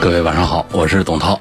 [0.00, 1.38] 各位晚上好，我是董涛。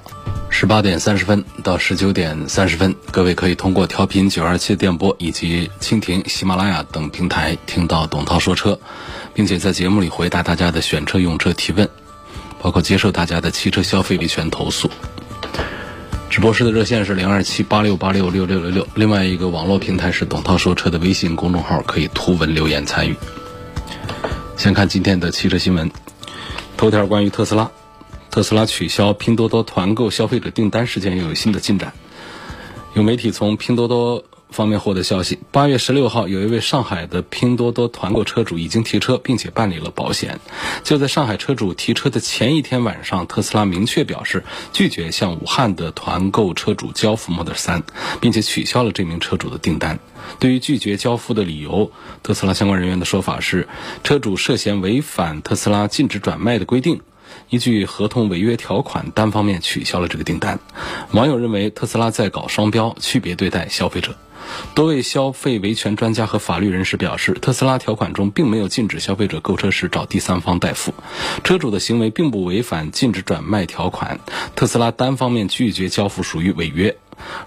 [0.50, 8.78] 十八点三十分到十九点三十分，各位可以通过调频九二七电波以及蜻蜓、喜马拉雅等平台听到董涛说车，
[9.34, 11.88] 并且在节目里回答大家的选车用车提问，
[12.62, 14.92] 包括接受大家的汽车消费维权投诉。
[16.30, 23.16] 直播室的热线是零二七八六八六六六六六，另外一个网络平台是董涛说车的微信公众号，可以图文留言参与。
[24.58, 25.90] 先看今天的汽车新闻，
[26.76, 27.72] 头条关于特斯拉。
[28.32, 31.94] 特斯拉取消拼多多团购消费者订单事件又有新的进展。
[32.94, 40.40] 有媒体从拼多多方面获得消息，八月十六号，有一位上海的拼多多团购车主已经提车，并且办理了保险。
[40.84, 47.84] 就在上海车主提车的前一天晚上，特斯拉明确表示拒绝向武汉的团购车主交付 Model 3，
[48.20, 50.00] 并且取消了这名车主的订单。
[50.40, 51.92] 对于拒绝交付的理由，
[52.24, 53.68] 特斯拉相关人员的说法是，
[54.04, 57.02] 车主涉嫌违反特斯拉禁止转卖的规定。
[57.50, 60.60] 依据合同违约条款，单方面取消了这个订单。
[61.12, 64.16] 网友认为特斯拉在搞双标，区别对待消费者。
[64.74, 70.94] 多位消费维权专家和法律人士表示，特斯拉条款中并没有禁止消费者购车时找第三方代付，
[71.44, 74.20] 车主的行为并不违反禁止转卖条款。
[74.56, 76.98] 特斯拉单方面拒绝交付属于违约。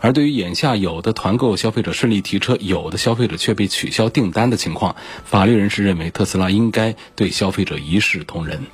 [0.01, 4.95] 而对于眼下有的团购消费者顺利提车，有的消费者却被取消订单的情况，
[5.25, 8.67] 法律人士认为特斯拉应该对消费者一视同仁。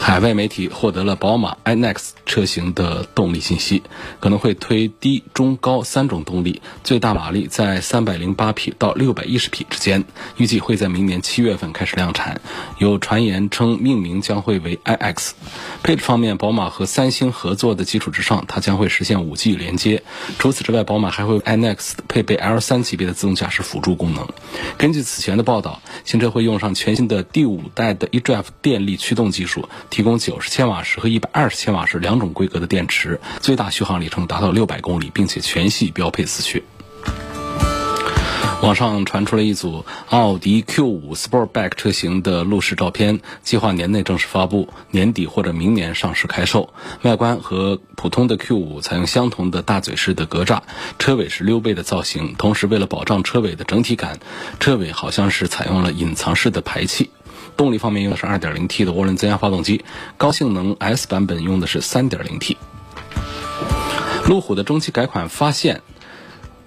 [0.00, 3.82] 海外媒体获得了宝马 iNEX 车型的动力信息，
[4.18, 10.04] 可能会推低、中、高三种动力，最大马力在三百零八匹到六百一十匹之间，
[10.38, 12.40] 预计会在明年七月份开始量产。
[12.78, 15.32] 有传言称命名将会为 iX。
[15.82, 20.02] 配置方面，宝马和三星合作的基础之上，它将会实现五 G 连接。
[20.38, 24.26] 除此之外，宝马还会 iNEX 配备 L 三级别的自动驾驶辅助功能。
[24.78, 29.68] 根据此前的报道，新车会用上全新的第五代的 eDrive 电力驱动技术。
[29.90, 36.62] 提供九十千瓦时和一百二十千瓦时两种规格的电池，最大续航里程达到六百公里，并且全系标配四驱。
[38.62, 46.74] 网上传出了一组奥迪 Q5 Sportback 车型的路试照片，计划年内正式发布，年底或者明年上市开售。
[47.00, 50.60] 外观和普通的 Q5 采用相同的大嘴式的格栅，
[50.98, 54.18] 车尾是溜背的造型，同时为了保障车尾的整体感，
[54.60, 57.08] 车尾好像是采用了隐藏式的排气。
[57.56, 59.84] 动力方面用的是 2.0T 的涡轮增压发动机，
[60.16, 62.56] 高性能 S 版本用的是 3.0T。
[64.26, 65.82] 路虎的中期改款发现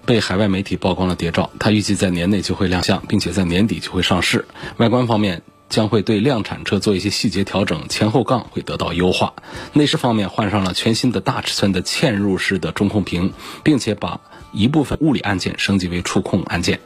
[0.06, 4.46] 被海外媒体曝光了谍照，它预计在年内就会亮相，并且在年底就会上市。
[4.78, 9.34] 外观方面将会对量产车做一些细节调整，前后杠会得到优化。
[9.72, 13.32] 内饰方面换上了全新的大尺寸的嵌入式的中控屏，
[13.64, 14.20] 并且把
[14.54, 16.80] 一部分物理按键升级为触控按键，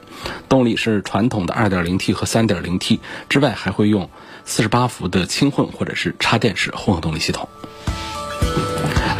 [0.48, 2.98] 动力是传统的 2.0T 和 3.0T
[3.28, 4.10] 之外，还会用
[4.46, 7.48] 48伏的轻混或者是插电式混合动力系统。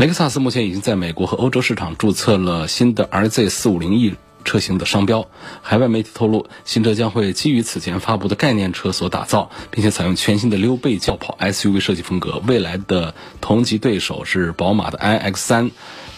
[0.01, 4.15] 雷克萨斯目前已经在美国和欧洲市场注册了新的 RZ450E
[4.49, 5.29] 车型的商标。
[5.61, 12.41] 海外媒体透露，新车将会基于此前发布的概念车所打造，并且采用全新的溜背轿跑 SUV 设计风格。
[12.47, 15.71] 未来的同级对手是宝马的 iX3。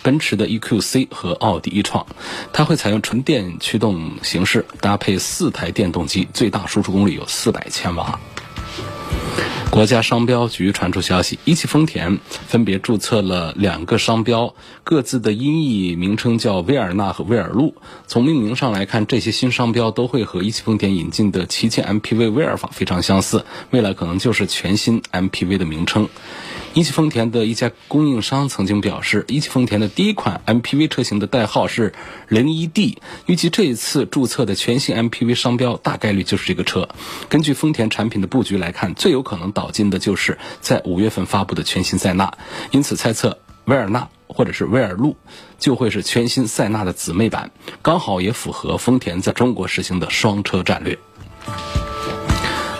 [0.02, 2.06] 奔驰的 EQC 和奥迪 e 创，
[2.54, 8.18] 它会采用纯电驱动形式，搭配四台电动机，最大输出功率有四百千瓦。
[9.70, 17.76] 国家商标局传出消息，一汽丰田分别注册了两个商标，各自的音译名称叫威尔纳和威尔路。
[18.08, 26.08] 从命名上来看，这些新商标都会和一汽丰田引进的旗舰 MPV 威尔法非常相似，未来可能就是全新 MPV 的名称。
[26.72, 31.92] 一汽丰田的一家供应商曾经表示，一汽丰田的第一款 MPV 车型的代号是
[32.28, 36.88] 零一 D，预计这一次注册的全新 MPV 商标大概率就是这个车。
[37.28, 42.32] 根据丰田产品的布局来看，最有可能导进的就是在五月份发布的全新塞纳，
[42.70, 45.16] 因此猜测威尔纳或者是威尔路
[45.58, 47.50] 就会是全新塞纳的姊妹版，
[47.82, 50.96] 刚好也符合丰田在中国实行的双车战略。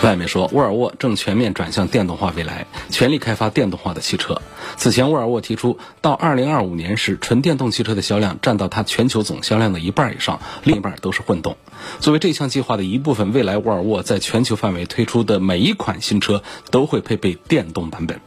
[0.03, 4.41] 外面说，沃尔沃正全面转向电动化未来，全力开发电动化的汽车。
[4.77, 11.57] 此前，沃尔沃提出，到2025年时，纯电动汽车的销量占到它全球总销量的一半以上，另一半都是混动。
[12.01, 18.21] 作为这项计划的一部分，未来沃尔沃在全球范围推出的每一款新车都会配备电动版本。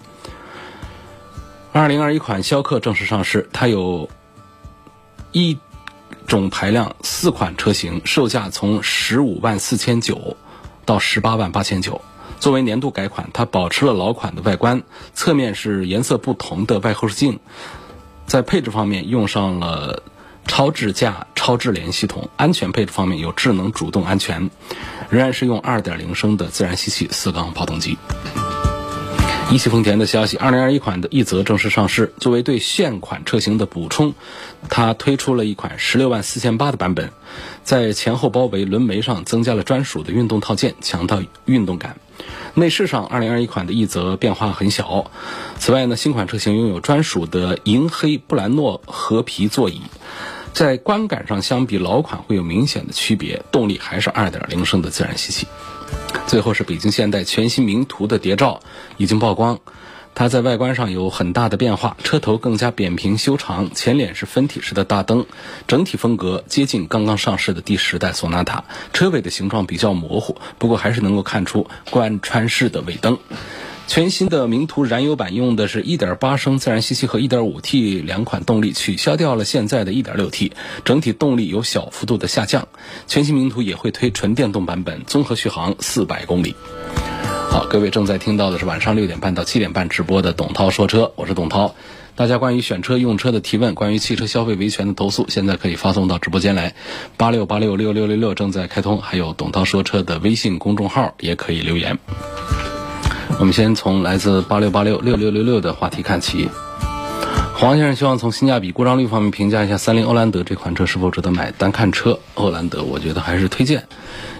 [1.71, 4.09] 二零二一款逍客正式上市，它有
[5.31, 5.57] 一
[6.27, 10.37] 种排量四款车型，售价从十五万四千九
[10.85, 12.01] 到十八万八千九。
[12.39, 14.83] 作为年度改款，它保持了老款的外观，
[15.13, 17.39] 侧面是颜色不同的外后视镜，
[18.25, 20.03] 在配置方面用上了
[20.45, 24.49] 超智驾超智联系统，安全配置方面有智能主动安全，
[25.09, 27.97] 仍然是用2.0升的自然吸气四缸发动机。
[29.51, 32.13] 一汽丰田的消息，二零二一款的奕泽正式上市。
[32.19, 34.15] 作为对现款车型的补充，
[34.69, 37.11] 它推出了一款十六万四千八的版本，
[37.63, 41.97] 在前后包围、轮眉上增加了专属的运动套件，强调运动感。
[42.55, 45.09] 内饰上，二零二一款的奕泽变化很小。
[45.57, 49.81] 此外呢，新款车型拥有专属的银黑布兰诺合皮座椅，
[50.53, 53.41] 在观感上相比老款会有明显的区别。
[53.51, 55.47] 动力还是二点零升的自然吸气。
[56.27, 58.59] 最后是北京现代全新名图的谍照
[58.97, 59.59] 已经曝光，
[60.15, 65.25] 它在外观上有很大的变化，车头更加扁平修长，前脸是分体式的大灯，
[65.67, 68.65] 整体风格接近刚刚上市的第十代索纳塔。
[68.93, 73.17] 车尾的形状比较模糊，不过还是能够看出贯穿式的尾灯。
[73.85, 80.53] 全新的名图燃油版用的是1.8升自然吸气和 1.5T 两款动力，取消掉了现在的一.点六 T，
[80.85, 82.69] 整体动力有小幅度的下降。
[83.07, 86.55] 全新名图也会推纯电动版本，综合续航400公里。
[87.53, 91.75] 好，各位正在听到的是晚上六点半到七点半直播的董涛说车，我是董涛。
[92.15, 96.73] 大家关于选车用车的提问，关于汽车消费维权的投诉，现在可以发送到直播间来，
[97.15, 101.99] 八六八六六六六六正在开通，还有董涛说车的微信公众号也可以留言。
[103.37, 106.49] 我们先从来自八六八六六六六六的话题看起。
[107.63, 111.53] 黄先生希望从性价比、故障率方面评价一下三菱欧蓝德这款车是否值得买。
[111.53, 113.87] 单看车，欧蓝德我觉得还是推荐，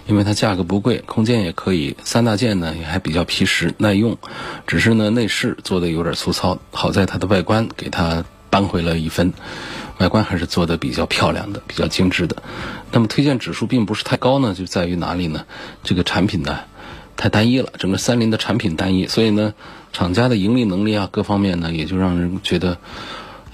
[0.08, 4.18] 因为它价格不贵，空间也可以，三大件呢也还比较皮实耐用。
[4.68, 9.32] 只是呢内饰做的有点粗糙，好在它的外观给它扳回了一分，
[10.00, 12.36] 外观还是做的比较漂亮的，比较精致的。
[12.92, 15.46] 那么推荐指数并不是太高呢，就在于哪里呢？
[15.82, 16.60] 这个产品呢？
[17.16, 19.54] 太单一了，整个三菱的产品单一，所以呢，
[19.94, 22.80] 厂家的盈利能力啊，各方面呢，也就让人觉得，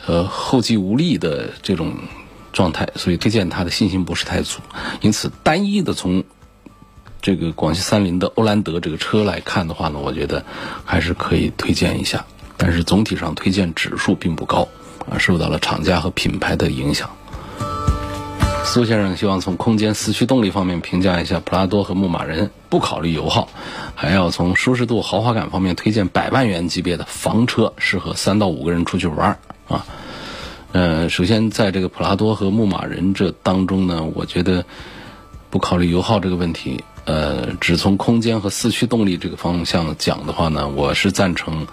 [0.08, 1.94] 呃，后继无力的这种
[2.54, 4.60] 状态，所以推荐它的信心不是太足。
[5.02, 6.24] 因此，单一的从
[7.22, 10.46] 这个广西三菱的欧蓝德这个车来看的话呢，我觉得
[10.86, 12.26] 还是可以推荐一下。
[12.56, 14.68] 但是总体上推荐指数并不高
[15.10, 17.10] 啊，受到了厂家和品牌的影响。
[18.70, 23.50] 苏先生希望从空间、四驱动力方面评价一下普拉多和牧马人，不考虑油耗，
[23.96, 29.84] 还要从舒适度、豪华感方面推荐百万元级别的房车，适合三到五个人出去玩啊。
[30.72, 34.64] 呃，首先在这个普拉多和牧马人这当中呢，我觉得
[35.50, 41.66] 不考虑油耗这个问题，呃，只从空间和四驱动力这个方向讲的话呢，我是赞成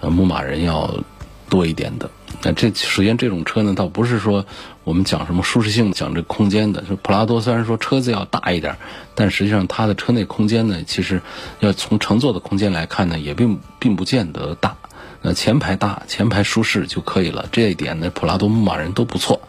[0.00, 1.00] 呃牧马人要
[1.48, 2.08] 多一点的。
[2.40, 4.46] 那这首先这种车呢，倒不是说
[4.88, 6.80] 我们讲什么舒适性、讲这空间的。
[6.80, 8.78] 就普拉多虽然说车子要大一点，
[9.14, 11.20] 但实际上它的车内空间呢，其实
[11.60, 14.78] 要从乘坐的空间来看呢，也并并不见得大。
[15.20, 17.50] 那前排大、前排舒适就可以了。
[17.52, 19.42] 这一点呢，普拉多、牧马人都不错。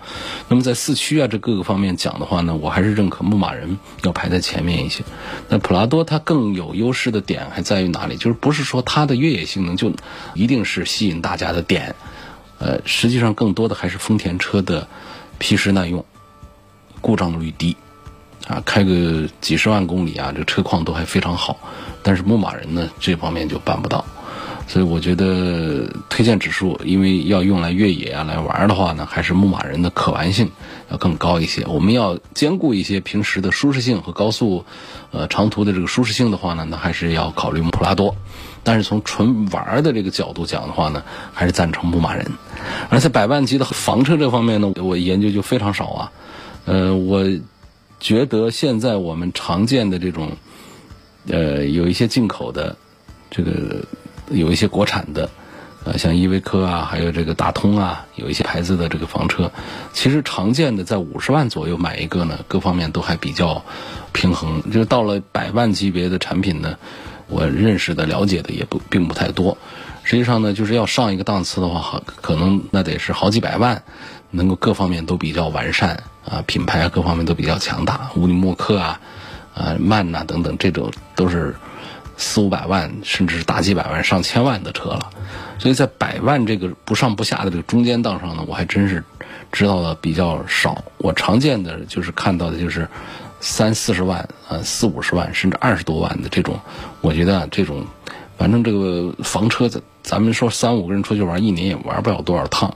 [0.49, 5.05] 那么在四驱啊这各个方面讲的话呢，我还是认可牧马人要排在前面一些。
[5.47, 8.17] 那普拉多它更有优势的点还在于哪里？
[8.17, 9.93] 就是不是说它的越野性能就
[10.33, 11.95] 一定是吸引大家的点。
[12.57, 14.89] 呃，实际上更多的还是丰田车的
[15.39, 16.05] 皮实耐用，
[17.01, 17.75] 故障率低，
[18.47, 21.57] 啊，开个几十万公里啊，这车况都还非常好。
[22.03, 24.05] 但是牧马人呢，这方面就办不到。
[24.67, 30.51] 所以我觉得推荐指数，因为要用来越野啊来玩的话呢，还是牧马人的可玩性
[30.91, 31.65] 要更高一些。
[31.65, 34.63] 我们要兼顾一些平时的舒适性和高速，
[35.09, 38.15] 呃，长途的这个舒适性的话呢，那还是要考虑普拉多。
[38.63, 42.25] 但是从纯玩的这个角度讲的话呢，还是赞成牧马人。
[42.89, 46.11] 而在百万级的房车这方面呢，我研究就非常少啊。
[46.65, 47.25] 呃，我
[47.99, 50.33] 觉得现在我们常见的这种，
[51.27, 52.75] 呃，有一些进口的，
[53.31, 53.85] 这个
[54.29, 55.29] 有一些国产的，
[55.85, 59.51] 呃，像依维柯啊，还有这个大通啊，有一些牌子的这个房车，
[59.93, 63.63] 其实常见的在五十万左右买一个呢，各方面都还比较
[64.11, 64.61] 平衡。
[64.69, 66.77] 就是到了百万级别的产品呢。
[67.29, 69.57] 我认识的、了解的也不并不太多。
[70.03, 73.83] 实际上呢，就是要上一个档次的话，好可能那得是好几百万，
[74.31, 78.99] 能够各方面都比较完善啊，品牌啊各方面都比较强大，乌尼莫克啊、
[79.53, 81.55] 啊曼呐等等，这种都是
[82.17, 85.09] 四五百万，甚至是大几百万、上千万的车了。
[85.59, 89.03] 所以在百万这个不上不下的这个中间档上呢，我还真是
[89.51, 90.83] 知道的比较少。
[90.97, 92.87] 我常见的就是看到的就是。
[93.39, 96.59] 三四十万啊，四五十万甚至二十多万的这种，
[97.01, 97.85] 我觉得这种
[98.37, 102.75] 反正这个房车，咱咱们说三五个人出去玩，一年也玩不了多少趟。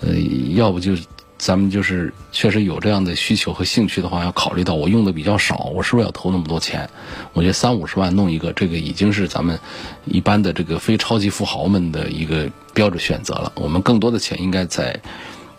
[0.00, 0.14] 呃，
[0.54, 0.92] 要不就
[1.38, 6.88] 咱们就是确实有这样的需求和兴趣的话，要考虑到我用的比较少，我是不是要投那么多钱？
[7.32, 9.58] 我觉得三五十万弄一个，这个已经是咱们
[10.04, 13.52] 一般的这个非超级富豪们的一个标准选择了。
[13.56, 15.00] 我们更多的钱应该在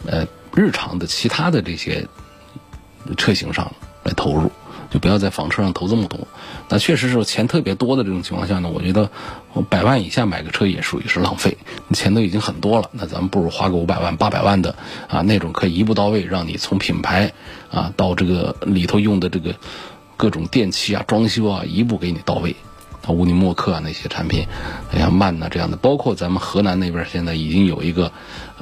[0.05, 2.07] 呃日常的其他的这些
[3.17, 3.71] 车型上
[4.07, 4.49] 来投入。
[4.89, 6.17] 就不要在房车上投这么多，
[6.69, 9.09] 那确实是钱特别多的这种情况下呢，我觉得
[9.67, 11.57] 百万以下买个车也属于是浪费，
[11.91, 14.77] 钱都已经很多了，那咱们不如花个五百万、八百万的
[15.09, 17.33] 啊那种可以一步到位，让你从品牌
[17.69, 19.53] 啊到这个里头用的这个
[20.15, 22.55] 各种电器啊、装修啊一步给你到位，
[23.05, 24.47] 啊乌尼莫克啊那些产品，
[24.97, 28.09] 像曼呐这样的，包括咱们河南那边现在已经有一个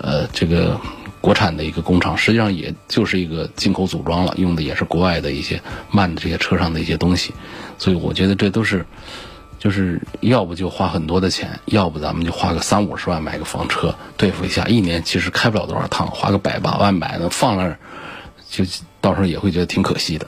[0.02, 0.82] 呃这个。
[1.26, 7.34] 国产的一个工厂，实际上也就是一个进口组装了，用的也是国外的一些慢的这些车上的一些东西，
[7.80, 8.86] 所以我觉得这都是，
[9.58, 17.80] 就是要不就花很多的钱，要不咱们就花个三五十万买个房车对付一下，一年其实开不了多少趟，花个百八万买的放那儿，
[18.48, 18.64] 就
[19.02, 20.28] 到时候也会觉得挺可惜的。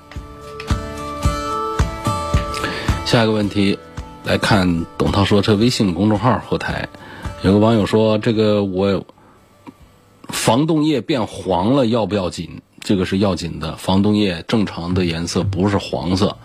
[3.05, 3.77] 下一个问题，
[4.23, 6.89] 来看董涛说车微信公众号后台，
[7.43, 9.05] 有个网友说这个我。
[10.29, 12.61] 防冻液变黄了要不要紧？
[12.79, 13.75] 这个是要紧的。
[13.75, 16.37] 防冻液正常的颜色不是黄色，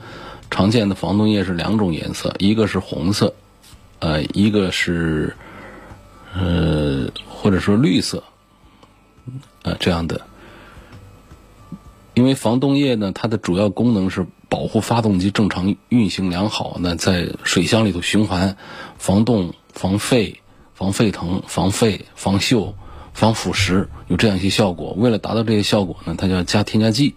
[0.51, 3.35] 常见的防冻液是两种颜色，一个是红色，
[4.01, 5.37] 呃，一个是
[6.35, 8.25] 呃或者说绿色，
[9.63, 10.23] 呃这样的。
[12.15, 18.57] 因为防冻液呢，它的主要功能是保护发动机正常运行良好，那在水箱里头循环，
[18.99, 20.41] 防冻、防沸、
[20.75, 22.75] 防沸腾、防沸、防锈。
[23.13, 27.15] 防腐蚀有这样一些效果，为了达到这些效果呢，它就要加添加剂，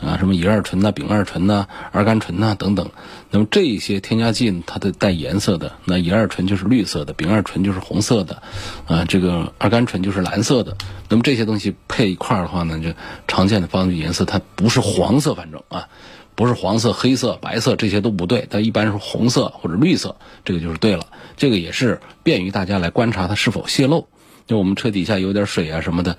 [0.00, 2.90] 啊，什么乙二醇呐、丙二醇呐、二甘醇呐等等。
[3.30, 8.42] 那么这一些添加剂呢它的带颜色的，那乙二醇就是绿色的，丙二醇就是红色的，
[8.86, 10.76] 啊，这个二甘醇就是蓝色的。
[11.08, 12.90] 那么这些东西配一块儿的话呢，就
[13.26, 15.88] 常见的发动机颜色它不是黄色，反正啊，
[16.34, 21.06] 不是黄色、黑色、白色这些都不对，它一般是红色或者绿色，这个就是对了。
[21.36, 24.06] 这个也是便于大家来观察它是否泄漏。
[24.48, 26.18] 就我们车底下有点水啊什么的，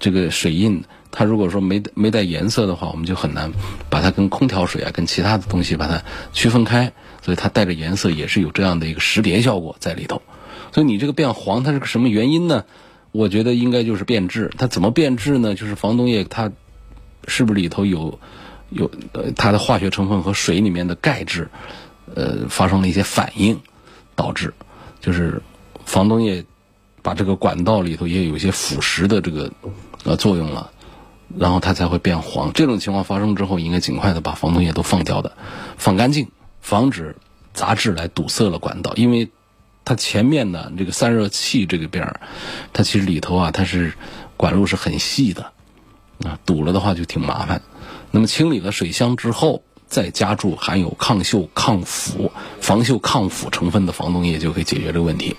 [0.00, 0.82] 这个水印，
[1.12, 3.52] 它如果说没没带颜色的话，我们就很难
[3.90, 6.92] 把它跟空调水啊、跟其他的东西把它区分开。
[7.20, 10.22] 所以它带着颜色也是有这样的一个识别效果在里头。
[10.72, 12.64] 所以你这个变黄，它是个什么原因呢？
[13.12, 14.50] 我觉得应该就是变质。
[14.56, 15.54] 它怎么变质呢？
[15.54, 16.50] 就是防冻液它
[17.26, 18.18] 是不是里头有
[18.70, 21.50] 有呃它的化学成分和水里面的钙质
[22.14, 23.60] 呃发生了一些反应，
[24.14, 24.54] 导致
[25.00, 25.42] 就是
[25.84, 26.42] 防冻液。
[27.02, 29.52] 把这个管道里头也有一些腐蚀的这个
[30.04, 30.70] 呃作用了，
[31.36, 32.52] 然后它才会变黄。
[32.52, 35.36] 这种情况发生之后，应该尽快的把防冻液都放掉的，
[35.76, 36.28] 放干净，
[36.60, 37.16] 防止
[37.54, 38.92] 杂质来堵塞了管道。
[38.96, 39.30] 因为
[39.84, 42.20] 它前面呢这个散热器这个边儿，
[42.72, 43.94] 它其实里头啊它是
[44.36, 45.52] 管路是很细的，
[46.24, 47.62] 啊堵了的话就挺麻烦。
[48.10, 55.36] 那么清理了水箱之后，再加注含有抗锈、抗腐、防锈、抗腐成分的防冻液，就可以解决这个问题。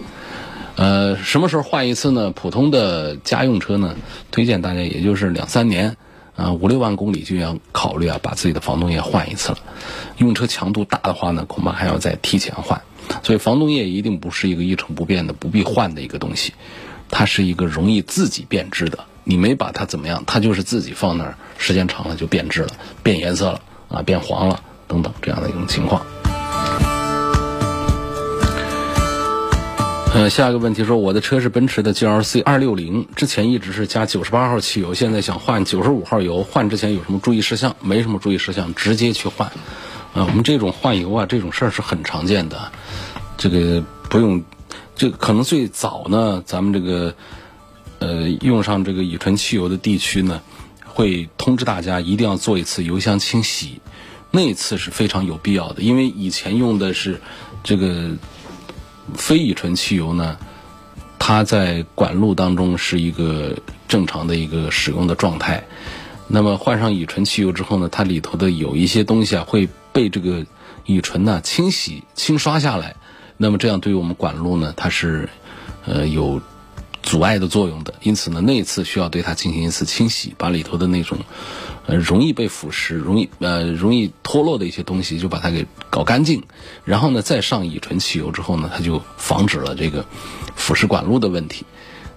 [0.80, 2.32] 呃，什么时候换一次呢？
[2.32, 3.98] 普通的家用车呢，
[4.32, 5.98] 推荐大家也就是两三年，
[6.38, 9.58] 啊五六万公里就要考虑啊，把自己的防冻液换一次了。
[10.20, 12.82] 用车强度大的话呢，恐怕还要再提前换。
[13.24, 16.54] 所以防冻液一定不是一个一成不变的、不必换的一个东西，
[17.10, 19.00] 它是一个容易自己变质的。
[19.26, 22.70] 你没把它怎么样，它就是自己放那儿，时间长了就变质了、
[23.04, 26.06] 变颜色了啊，变黄了等等这样的一种情况。
[30.12, 37.75] 呃，下一个问题说，我的车是奔驰的 GLC 二六零，之前一直是加九十八号汽油，现在想换九十五号油，换之前有什么注意事项？
[37.80, 39.51] 没什么注意事项，直接去换。
[40.16, 42.72] 呃，我们这种换油啊，这种事儿是很常见的，
[43.38, 44.44] 这个不用，
[44.96, 47.13] 这可能最早呢，咱们这个
[48.00, 50.42] 呃用上这个乙醇汽油的地区呢，
[50.86, 53.80] 会通知大家一定要做一次油箱清洗，
[54.32, 57.22] 那次是非常有必要的，因为以前用的是
[57.63, 58.10] 这个。
[59.16, 60.38] 非乙醇汽油呢，
[61.18, 65.63] 它在管路当中是一个正常的一个使用的状态。
[66.28, 70.46] 那么换上乙醇汽油之后呢，它里头的有一些东西啊会被这个
[70.86, 72.96] 乙醇呢清洗、清刷下来。
[73.38, 75.30] 那么这样对于我们管路呢，它是
[75.86, 76.42] 呃有
[77.10, 77.94] 阻碍的作用的。
[78.01, 81.18] 因此呢，那一次需要对它进行一次清洗，把里头的那种。
[81.86, 86.44] 呃，容易被腐蚀、容易呃容易脱落的一些东西，就把它给搞干净，
[86.86, 90.06] 然后呢，再上乙醇汽油之后呢，它就防止了这个
[90.56, 91.66] 腐蚀管路的问题。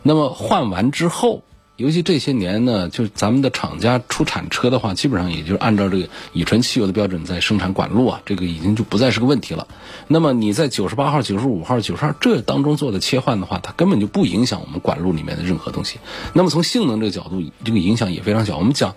[0.03, 1.43] 那么换完之后，
[1.83, 9.67] 尤其这些年呢，就是咱们的厂家出产车的话，基本上也就是按照这个乙醇汽油的标准在生产管路啊，这个已经就不再是个问题了。
[10.07, 15.99] 那么你在九十八号、九十五号、九十二这当中做的切换的话，它根本就不影响我们管路里面的任何东西。
[16.35, 18.59] 那么从性能这个角度，这个影响也非常小。
[18.59, 18.95] 我们讲，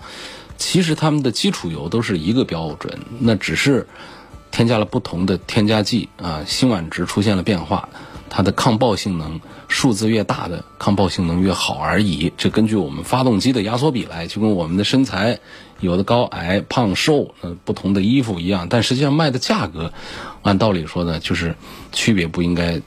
[0.59, 3.87] 其实他们的基础油都是一个标准，那只是
[4.51, 7.89] 添加了不同的添加剂啊，辛烷值出现了变化。
[8.35, 9.39] 它的抗爆性能
[9.69, 15.39] 数字越大的抗爆性能越好而已，这根据我们发动机的压缩比来，就跟我们的身材
[15.79, 19.93] 有的高矮胖瘦嗯不同的衣服一样，但实际上卖的价格，
[20.41, 21.55] 按道理说呢，就是
[21.93, 22.81] 区别不应该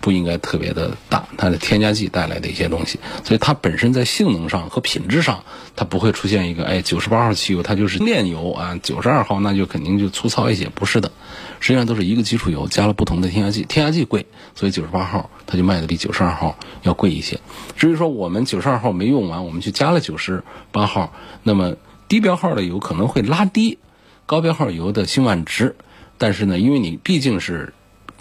[0.00, 5.44] 不应该特别的大，它的添加剂带来的一些东西，所以它本身在性能上和品质上，
[5.76, 11.12] 它不会出现一个哎九十八号汽油它就是炼油啊，九十二号那就肯定就粗糙一些，不是的。
[11.60, 17.38] 实际上都是一个基础油，加了不同的添加剂，添加剂贵，所以九十八号它就卖的比九十二号要贵一些。
[17.76, 21.12] 至于说我们九十二号没用完，我们去加了九十八号，
[21.44, 21.76] 那么
[22.08, 23.78] 低标号的油可能会拉低
[24.26, 25.76] 高标号油的辛烷值，
[26.18, 27.72] 但是呢，因为你毕竟是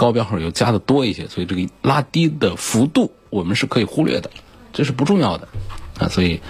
[0.01, 4.31] 高标号油加的多一些，所以这个拉低的幅度我们是可以忽略的，
[4.74, 5.48] 这是不重要的
[6.00, 6.08] 啊。
[6.08, 6.41] 所以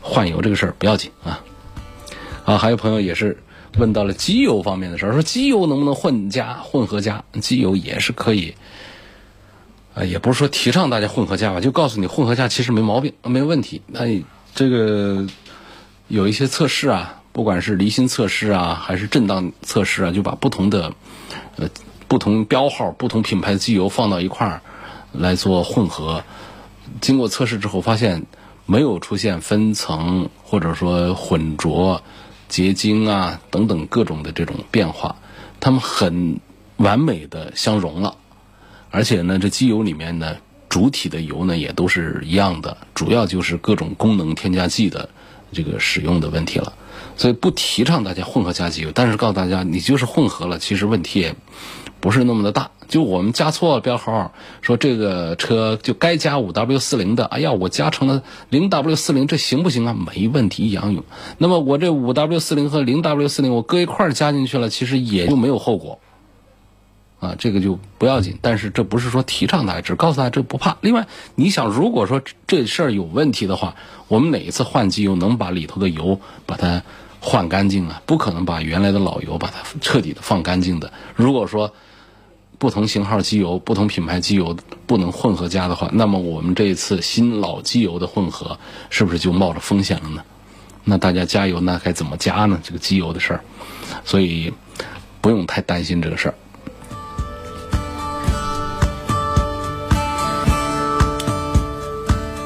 [0.00, 1.44] 换油这个事儿不要紧啊。
[2.44, 3.38] 啊，还有朋友也是。
[3.78, 7.22] 问到了机油方面的事儿，说机油能不能混加、混合加？
[7.42, 8.54] 机油也是可以，
[9.94, 13.82] 啊，也不是说提倡大家混合加吧，就告诉你混合加其实没毛病，没问题。
[13.86, 14.00] 那
[14.54, 15.26] 这个
[16.08, 20.94] 有一些测试啊，不管是离心测试啊，还是震荡测试啊，就把不同的
[21.56, 21.68] 呃
[22.08, 24.62] 不同标号、不同品牌的机油放到一块儿
[25.12, 26.24] 来做混合，
[27.00, 28.26] 经过测试之后发现
[28.66, 32.02] 没有出现分层或者说混浊。
[32.48, 35.16] 结晶啊，等等各种的这种变化，
[35.58, 36.38] 它们很
[36.76, 38.18] 完美的相融了，
[38.92, 40.36] 而且呢，这机油里面呢，
[40.68, 45.08] 主体的油呢也都是一样的，主要就是各种功能添加剂的
[45.50, 46.74] 这个使用的问题了。
[47.16, 51.34] 所以不提倡大家混合加机油，但是告诉大家，你就是混合了，其实问题也
[52.06, 52.70] 不是那么的大。
[52.86, 54.32] 就我们加错了标号，
[54.62, 59.92] 说这个车就该加五 W 四零的，哎呀，我加成了零 W 四零，这行不行啊？
[59.92, 61.02] 没问题，一样用。
[61.38, 65.98] 那么我这五 W 四零和零 W 四零我搁一块儿加进去了，其实也就没有后果。
[67.18, 68.38] 啊，这个就不要紧。
[68.40, 70.76] 但是这不是说提倡大家，只告诉大家这不怕。
[70.80, 73.74] 另外，你想，如果说这事儿有问题的话，
[74.06, 76.84] 我们哪一次换机油能把里头的油把它
[77.18, 78.00] 换干净啊？
[78.06, 80.92] 不可能把原来的老油把它彻底的放干净的。
[81.16, 81.72] 如果说
[82.58, 90.22] 不同型号机油、不同品牌机油不能混合加的话，那么我们这一次新老机油的混合是不是就冒着风险了呢？
[90.84, 92.58] 那大家加油那该怎么加呢？
[92.62, 93.40] 这个机油的事儿，
[94.04, 94.52] 所以
[95.20, 96.34] 不用太担心这个事儿。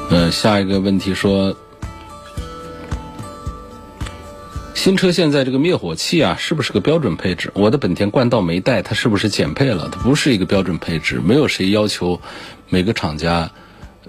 [0.09, 1.55] 呃，下一个问题说。
[4.81, 7.51] 新车现在这个灭火器啊，是不是个标准配置？
[7.53, 9.87] 我的本田冠道没带，它是不是减配了？
[9.91, 12.19] 它不是一个标准配置，没有谁要求
[12.67, 13.47] 每个厂家，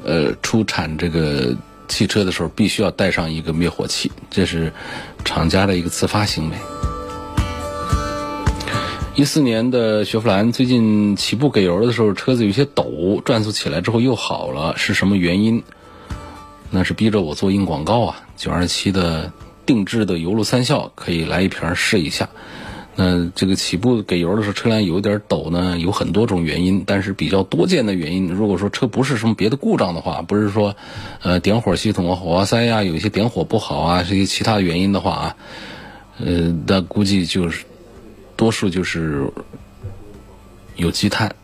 [0.02, 1.54] 呃，出产这个
[1.88, 4.72] 汽车的时候必须要带上一个灭火器，这是
[5.26, 6.56] 厂家的一个自发行为。
[9.14, 15.62] 一四年的雪佛兰最近起步给油的时候，车子有些抖，转速起来之后又好了，是什么原因？
[16.70, 18.22] 那是逼着我做硬广告啊！
[18.38, 19.30] 九二七的。
[19.72, 22.28] 定制的油路三效可以来一瓶试一下。
[22.94, 30.76] 那这个起步给油的时候车辆有点抖呢，有很多种原因，但是比较多见的原因，如果说车不是什么别的故障的话，不是说
[31.22, 35.36] 呃点火系统啊、火花塞呀有一些点火不好啊，这些其他原因的话啊，
[36.18, 37.64] 呃，那估计就是
[38.36, 39.26] 多数就是
[40.76, 41.34] 有积碳，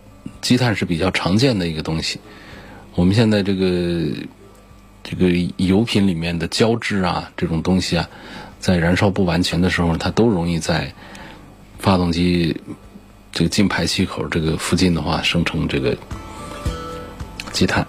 [0.42, 2.20] 积碳是比较常见的一个东西。
[2.94, 4.04] 我们现在这个。
[5.10, 8.10] 这个油品里面的胶质啊，这种东西啊，
[8.60, 10.92] 在燃烧不完全的时候，它都容易在
[11.78, 12.60] 发动机
[13.32, 15.96] 这个进排气口这个附近的话，生成这个
[17.52, 17.86] 积碳。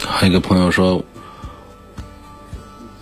[0.00, 1.02] 还有一个朋友说，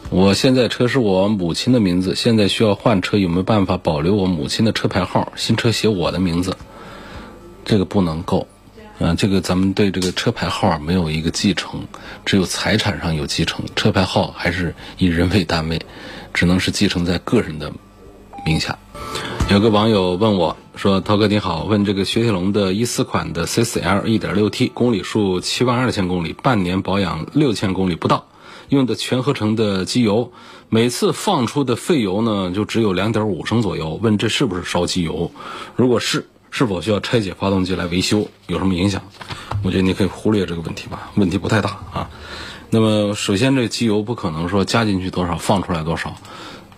[0.08, 5.32] 我现在车是我母亲的名字，现在需要换车，有没有办法保留我母亲的车牌号？
[5.34, 6.56] 新车写我的名字。
[7.72, 8.46] 这个不能够，
[8.98, 11.80] 嗯，这个咱们对这个车牌号没有一个继承，
[12.22, 15.80] 只有财产上有继承，车牌号还是以人为单位，
[16.34, 17.72] 只能是继承在个人的
[18.44, 18.78] 名下。
[19.48, 28.26] 有个网友问我说：“涛哥你好，问这个雪铁龙的一四款的 C4L 1.6T，公里数七万二千公里，半年保养六千公里不到，
[28.68, 30.30] 用的全合成的机油，
[30.68, 35.32] 每次放出的废油呢就只有两点五升左右，问这是不是烧机油？
[35.74, 39.02] 如果是？”是否需要拆解发动机来维修，有什么影响？
[39.64, 42.10] 我觉得你可以忽略这个问题吧，问题不太大啊。
[42.70, 46.14] 那么首先，这机油不可能说加进去多少放出来多少，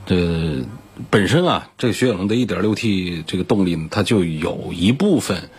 [0.06, 0.64] 这
[1.10, 5.50] 本身啊，这个雪铁龙的 1.6T 这个动力呢它就有一部分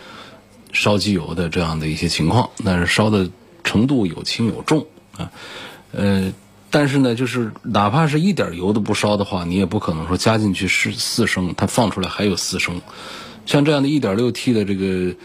[0.73, 3.29] 烧机油的这样的一些情况，但是烧的
[3.63, 5.29] 程度有轻有重啊，
[5.91, 6.33] 呃。
[6.71, 12.81] 但是呢，就是哪怕是一点油都不烧的话，你也不可能说加进去是四升，它放出来还有四升。
[13.45, 15.15] 像这样的 1.6T 的这个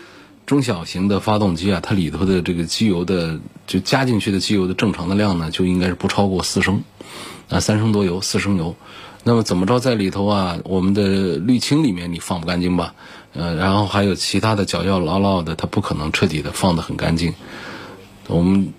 [0.46, 6.82] 中小型的发动机啊，它里头的这个机油的就加进去的机油的正常的量呢，就应该是不超过四升，
[7.48, 8.76] 啊，三升多油，四升油。
[9.24, 12.94] 那么怎么着在里头啊，我们的滤清里面你放不干净吧？
[13.32, 17.34] 呃，然后还有其他的脚要牢牢的，它不可能彻底的放得很干净。
[18.28, 18.72] 我们。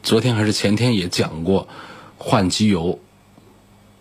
[0.00, 1.68] 昨天还是前天也讲过，
[2.16, 3.00] 换机油，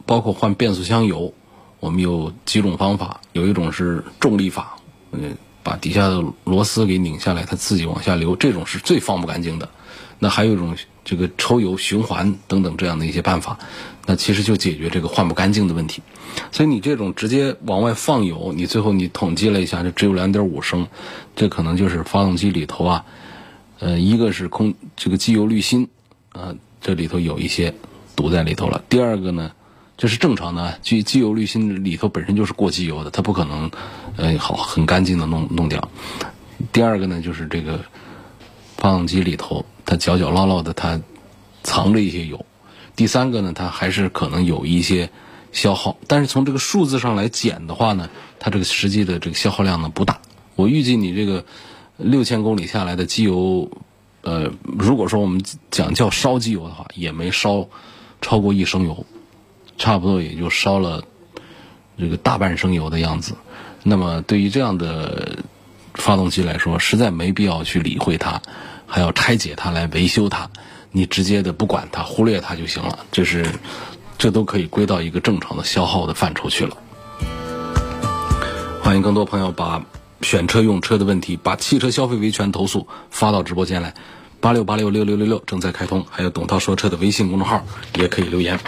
[0.05, 1.33] 包括换变速箱油，
[1.79, 3.21] 我们有几种方法。
[3.33, 4.77] 有一种是重力法，
[5.11, 9.69] 嗯，把底下的螺丝给拧下来，它自己往下流，这种是最放不干净的。
[10.19, 13.59] 那还有一种这个抽油循环等等这样的一些办法，
[14.05, 16.01] 那其实就解决这个换不干净的问题。
[16.51, 20.87] 所以你这种直接往外放油，你最后你统计了一下，就只有两点五升，
[21.35, 23.05] 这可能就是发动机里头啊，
[23.79, 25.87] 呃，一个是空这个机油滤芯。
[26.33, 27.73] 啊，这里头有一些
[28.15, 28.83] 堵在里头了。
[28.89, 29.51] 第二个呢，
[29.97, 33.69] 这是正常的，机机油滤芯里头本身就是过机油的，它不可能，
[34.15, 35.89] 呃，好很干净的弄弄掉。
[36.71, 37.83] 第二个呢，就是这个
[38.77, 41.01] 发动机里头它角角落落的它
[41.63, 42.45] 藏着一些油。
[42.95, 45.09] 第三个呢，它还是可能有一些
[45.51, 48.07] 消耗，但是从这个数字上来减的话呢，
[48.39, 50.19] 它这个实际的这个消耗量呢不大。
[50.55, 51.43] 我预计你这个
[51.97, 53.69] 六千公里下来的机油。
[54.21, 57.65] 呃，如果说我们讲叫烧机油的话，也没烧
[58.19, 59.05] 超过一升油，
[59.77, 61.03] 差不多也就烧了
[61.97, 63.35] 这个大半升油的样子。
[63.83, 65.37] 那么对于这样的
[65.93, 68.41] 发动机来说，实在没必要去理会它，
[68.85, 70.49] 还要拆解它来维修它。
[70.91, 72.99] 你直接的不管它，忽略它就行了。
[73.11, 73.45] 这是
[74.17, 76.75] 这都可以归到一个正常的消耗的范畴去了。
[78.81, 79.85] 欢迎更多朋友把
[80.21, 83.93] 选车用车的问题，把汽车消费维权投诉发到直播间来。
[84.39, 88.59] 八六八六六六六六正在开通，还有董涛说车的微信公众号也可以留言。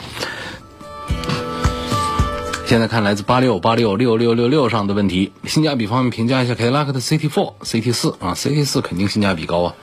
[2.69, 9.73] 现在看来自八六八六六六六六上的问题，性价比方面评价一下凯迪拉克的 CT4、CT4 啊，CT4 肯定性价比高啊。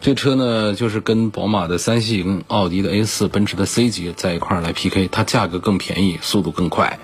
[0.00, 6.98] 这车呢，就是跟宝马的三系、跟奥迪的 A4、奔驰的 C 级在一块儿来 PK，它价格更便宜，速度更快。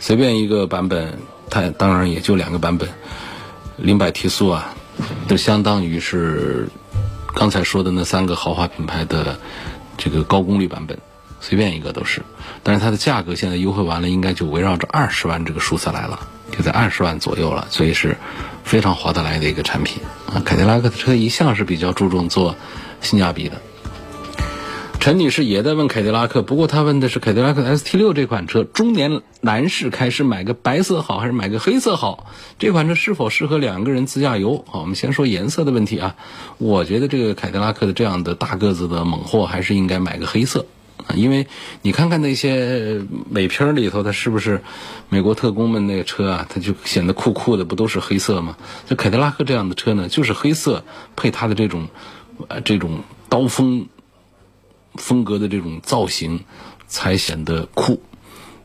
[0.00, 2.88] 随便一个版本，它当然也就两个版本，
[3.76, 4.74] 零百提速啊，
[5.28, 6.68] 都相当于是。
[7.36, 9.38] 刚才说的那三个豪华品牌的
[9.96, 10.98] 这个高功率版本，
[11.40, 12.22] 随便一个都是，
[12.62, 16.20] 但是它的价格现在优惠完了，应该就围绕着二十万这个数字来了，
[16.52, 18.16] 就在二十万左右了，所以是
[18.62, 20.42] 非常划得来的一个产品啊。
[20.44, 22.56] 凯迪拉克的车一向是比较注重做
[23.00, 23.60] 性价比的。
[25.00, 32.26] 陈女士也在问凯迪拉克，不过她问的是凯迪拉克 ST 六这款车，中年男士开是买个白色好还是买个黑色好？
[32.58, 34.62] 这款车是否适合两个人自驾游？
[34.68, 36.16] 好，我们先说颜色的问题啊。
[36.58, 40.66] 我觉得这个凯迪拉克的这样的大个子的猛货还是应该买个黑色
[41.06, 41.46] 啊，因为
[41.82, 44.62] 你看看那些美片里头，它是不是
[45.08, 48.56] 美国特工们那个车啊，它就显得酷酷的，不都是黑色吗？
[48.86, 50.84] 就凯迪拉克这样的车呢，就是黑色
[51.16, 51.88] 配它的这种
[52.48, 53.86] 呃这种刀锋。
[54.96, 56.40] 风格的这种造型
[56.88, 58.02] 才显得酷。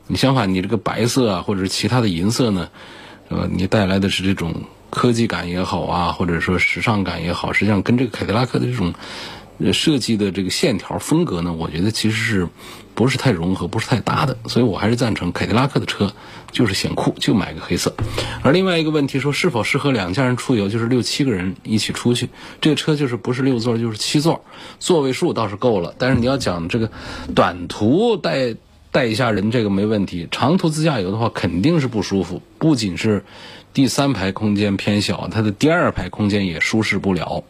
[0.08, 2.68] 你相反，你这个白色啊，或者是其他的银色呢，
[3.28, 4.52] 呃，你带来的是这种
[4.90, 8.92] 科技感也好啊，或者说时尚感也好，实际上跟这个凯迪拉克的这种
[9.72, 12.48] 设计的这个线条风格呢，我觉得其实是。
[12.96, 16.10] 不是太融合，不是太搭的，所以我还是赞成凯迪拉克的车，
[16.50, 17.94] 就是显酷，就买个黑色。
[18.42, 22.26] 而另外一个问题说，是否适合两家人出游，就是六七个人一起出去，
[22.58, 24.42] 这个车就是不是六座就是七座，
[24.78, 25.94] 座位数倒是够了。
[25.98, 26.90] 但是你要讲这个
[27.34, 28.54] 短途带
[28.90, 32.40] 带一下人，这个没问题；长途自驾游的话，肯定是不舒服。
[32.58, 33.22] 不仅是
[33.74, 37.44] 第三排空间偏小，它的第二排空间也舒适不了。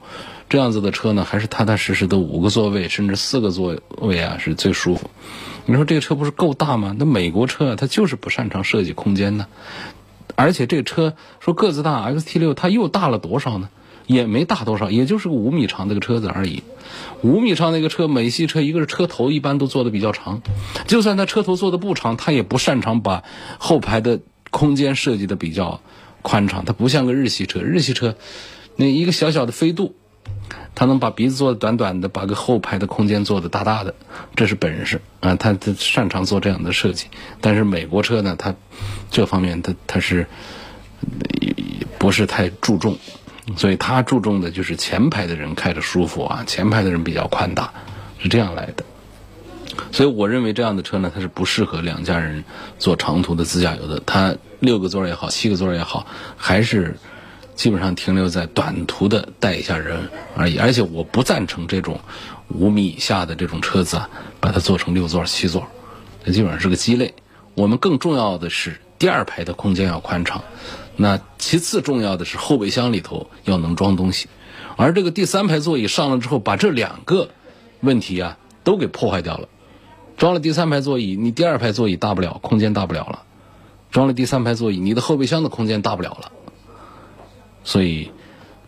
[0.49, 5.11] 这样子的车呢，还是踏踏实实的五个座位，甚至四个座位啊，是最舒服。
[5.65, 6.95] 你说这个车不是够大吗？
[6.97, 9.47] 那美国车啊，它就是不擅长设计空间呢。
[10.37, 13.71] 而且这个车说个子大，XT 六它又大了多少呢？
[14.07, 16.63] 也没大多少，也就是个五米长的个车子而已。
[17.23, 20.43] 五米长的一个车，美系车一个是车头一般都做的比较长，
[20.87, 23.25] 就算它车头做的不长，它也不擅长把
[23.59, 25.81] 后排的空间设计的比较
[26.23, 26.65] 宽敞。
[26.65, 28.15] 它不像个日系车，日系车
[28.77, 29.97] 那一个小小的飞度。
[30.77, 33.95] 他能把鼻子做的短短的，把个后排的空间做的大大的，
[34.37, 35.35] 这是本事啊！
[35.35, 37.07] 他他擅长做这样的设计。
[37.41, 38.55] 但是美国车呢，它
[39.11, 40.27] 这方面它它是
[41.99, 42.99] 不是太注重，
[43.57, 47.73] 所以他注重的就是前排的人开着舒服啊，前排的人比较宽大，
[48.19, 48.85] 是这样来的。
[49.93, 52.45] 所以我认为这样的车呢，它是不适合两家人
[52.79, 54.03] 做长途的自驾游的。
[54.05, 56.99] 它六个座也好，七个座也好，还是
[57.57, 60.57] 基本上停留在短途的带一下人而已。
[60.59, 61.99] 而且我不赞成这种
[62.49, 65.67] 五米以下的这种车子啊，把它做成六座、七座，
[66.25, 67.15] 它基本上是个鸡肋。
[67.55, 70.45] 我们更重要的是第二排的空间要宽敞，
[70.95, 74.29] 那其次重要的是后备箱里头要能装东西。
[74.77, 77.31] 而这个第三排座椅上了之后，把这两个
[77.81, 79.49] 问题啊都给破坏掉了。
[80.19, 83.25] 装了第三排座椅，你第二排座椅大不了，空间大不了了；
[83.91, 86.33] 装了第三排座椅，你的后备箱的空间大不了了。
[87.67, 88.11] 所以，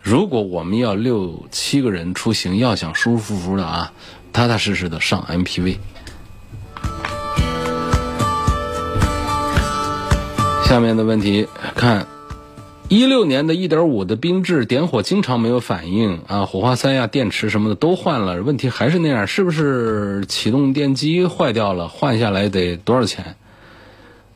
[0.03, 3.93] 如果我们要六七个人出行，要想舒舒服服的啊，
[4.33, 5.77] 踏踏实实的上 MPV。
[10.65, 12.07] 下面的问题看。
[12.91, 21.87] 一六年的一点五的缤智点火经常没有反应啊，火花塞呀、电池什么的都换了，问题还是那样，是不是启动电机坏掉了？
[21.87, 23.37] 换下来得多少钱？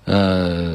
[0.04, 0.74] 呃，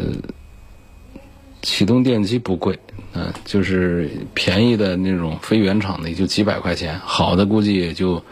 [1.62, 2.80] 启动电机不贵，
[3.14, 8.24] 嗯，就是便宜的那种非原厂的也就几百块钱，好的估计也就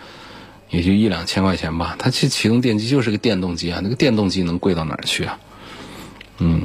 [0.69, 1.95] 也就一两千块钱吧。
[1.97, 5.39] 它其启动电机就是个电动机啊，那个电动机能贵到哪儿去啊？
[6.39, 6.61] 嗯。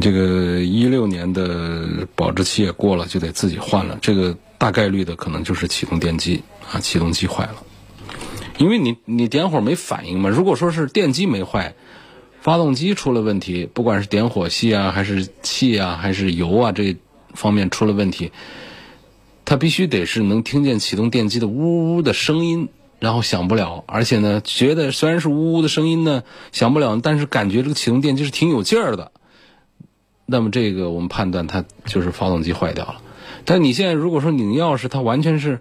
[0.00, 3.96] 这个一六年的保质期也过了，就得自己换了。
[4.02, 7.62] 这个大概率的可能就是启动电机啊，启动机坏了。
[8.58, 10.28] 因为你你点火没反应嘛。
[10.28, 11.76] 如果说是电机没坏，
[12.40, 16.96] 发动机出了问题，不管是点火系啊，还是气啊，还是油啊这
[17.34, 18.32] 方面出了问题，
[19.44, 22.68] 它必须得是能听见启动电机的呜呜的声音，
[22.98, 23.84] 然后响不了。
[23.86, 29.12] 而且呢，觉得虽然是呜呜的声音呢响不了，但是感觉这个启动电机是挺有劲儿的。
[30.26, 33.02] 那么这个我们判断它就是发动机坏掉了，
[33.44, 35.60] 但你现在如果说拧钥匙，它完全是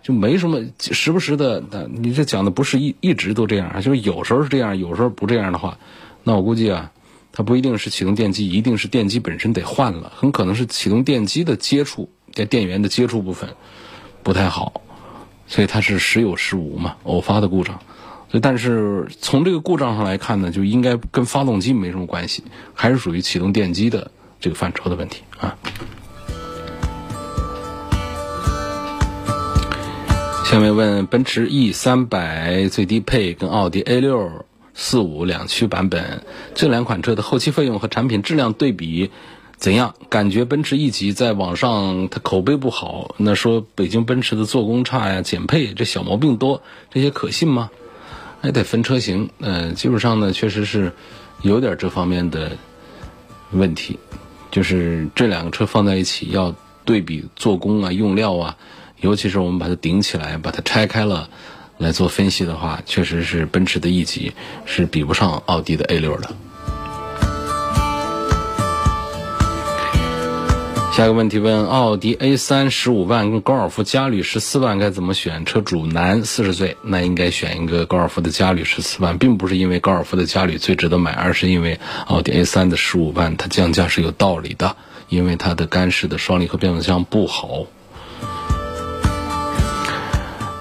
[0.00, 1.60] 就没什么，时不时的，
[1.92, 5.78] 你这讲的不是一一直都这样，就是有时候是这样，有时候不这样的话，
[6.22, 6.92] 那我估计啊，
[7.36, 13.50] 它不一定是启动电机，一定是电机本身得换了，很可能是启动电机的接触电电源的接触部分
[14.22, 14.80] 不太好，
[15.46, 17.78] 所以它是时有时无嘛，偶发的故障。
[18.30, 25.58] 所以但是从这个故障上来看呢，就应该跟发动机没什么关系，还是属于启动电机的这个范畴的问题啊。
[30.46, 34.45] 下面问奔驰 E 三百最低配跟奥迪 A 六
[34.78, 36.22] 四五两驱版本
[36.54, 39.10] 这两款车的后期费用和产品质量对比
[39.56, 39.94] 怎样？
[40.10, 47.70] 感觉奔驰 E 级在网上它口碑不好，那说北京奔驰的做工差呀、减配这小毛病多，这些可信吗？
[48.42, 50.92] 还得分车型，嗯，基本上呢，确实是
[51.40, 52.52] 有点这方面的
[53.50, 53.98] 问题，
[54.50, 58.56] 就是这两个车放在一起要对比做工啊、用料啊，
[59.00, 61.30] 尤其是我们把它顶起来、把它拆开了
[61.78, 64.32] 来做分析的话，确实是奔驰的 E 级
[64.64, 66.30] 是比不上奥迪的 A 六的。
[70.92, 75.44] 下一个问题问：奥迪 A 三十五万跟高尔夫嘉旅十四万该怎么选？
[75.44, 84.74] 车主男，四十岁，那应该选一个高尔夫的嘉旅十四万，并不是因为高尔夫的嘉旅最值得买，而是因为奥迪 A 三的十五万它降价是有道理的，
[85.10, 87.66] 因为它的干式的双离合变速箱不好。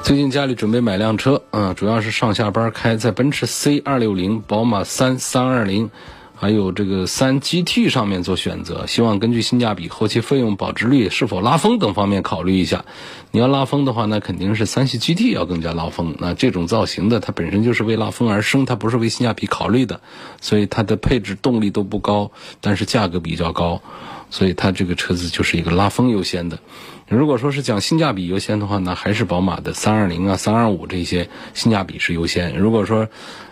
[0.06, 5.90] 最近家里准备买辆车，嗯，主要是上下班开，在奔驰 C 二六零、宝马三三二零。
[6.36, 12.86] 还有这个三 GT 上面做选择，希望根据性价比、后期费用、保值率、是否拉风等方面考虑一下。
[13.32, 16.16] 你要拉风的话，那肯定是三系 GT 要更加拉风。
[16.20, 20.02] 那这种造型的，它本身就是为拉风而生，它不是为性价比考虑的，
[20.40, 22.30] 所以它的配置、动力都不高，
[22.62, 23.82] 但是价格比较高，
[24.30, 26.60] 所以它这个车子就是一个拉风优先的。
[27.08, 32.58] 如果说是讲性价比优先的话，那还是宝马的三二零啊、三二五这些性价比是优先。
[32.58, 33.08] 如果说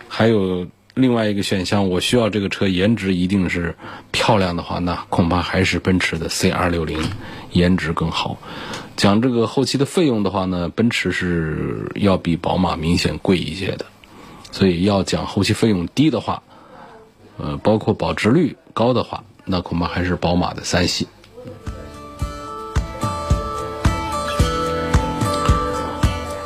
[0.08, 0.66] 还有。
[0.96, 3.74] 另外一个选项，我需要这个车颜值一定是
[4.12, 7.02] 漂亮的话，那恐怕还是奔驰的 C 二六零
[7.50, 8.38] 颜值更好。
[8.96, 13.86] 讲这个后期的费用的话呢，奔驰是要比宝马明显贵一些的，
[14.52, 16.44] 所以要讲后期费用低的话，
[17.38, 21.08] 呃，包括保值率高的话，那恐怕还是宝马的三系。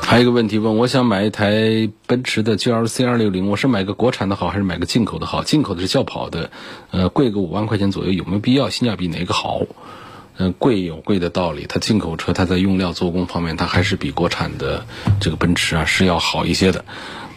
[0.08, 5.44] 还有一个问题问，我想买一台奔驰的 GLC 二六零，我是买个国产的好，还是买个进口的好？
[5.44, 6.50] 进口的是轿跑的，
[6.90, 8.70] 呃，贵个五万块钱左右，有没有必要？
[8.70, 9.60] 性价比哪个好？
[10.38, 14.86] 嗯，贵有贵的道理，它进口车它在用料做工方面，它还是比国产的
[15.20, 16.86] 这个奔驰啊是要好一些的。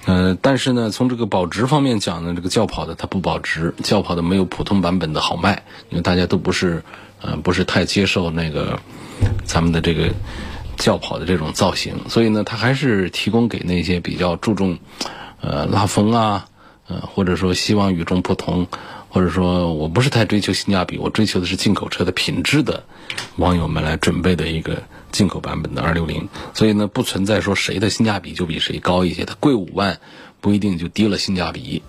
[0.06, 6.86] 呃，但是呢，从这个保值方面讲呢，这个轿跑的它不保值，轿跑的没有普通版本的好卖，因为大家都不是
[7.22, 8.80] 呃不是太接受那个
[9.44, 10.14] 咱们的这个
[10.82, 14.80] 轿跑的这种造型，所以呢，它还是提供给那些比较注重
[15.40, 16.48] 呃拉风啊，
[16.88, 18.68] 呃或者说希望与众不同。
[19.14, 22.82] 或者说我不是太追求性价比，我追求的是进口车的品质的
[23.36, 30.00] 网友们来准备的一个进口版本的二六零，所以呢不存在说谁的性价比就比谁高一些，它贵五万
[30.40, 31.84] 不一定就低了性价比。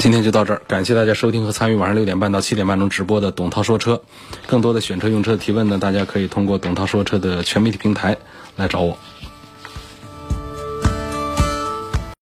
[0.00, 4.00] 今天就到这儿，感谢大家收听和参与晚上六点半到七点半钟直播的董涛说车，
[4.46, 8.16] 更多的选车用车提问呢，大家可以通过董涛说车的全媒体平台
[8.56, 8.96] 来找我。